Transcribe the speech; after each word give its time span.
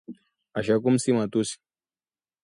ashakum 0.59 0.95
si 1.01 1.09
matusi 1.17 1.55